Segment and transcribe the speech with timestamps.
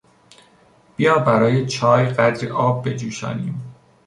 [0.97, 3.73] بیا برای چای قدری آب بجوشانیم.